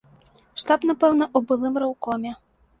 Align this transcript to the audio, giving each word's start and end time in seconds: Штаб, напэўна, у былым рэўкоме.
Штаб, 0.61 0.87
напэўна, 0.93 1.29
у 1.39 1.45
былым 1.53 1.81
рэўкоме. 1.87 2.37